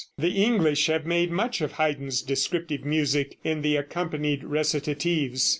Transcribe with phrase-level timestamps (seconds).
[0.17, 5.47] The English have made much of Haydn's descriptive music in the accompanied recitatives.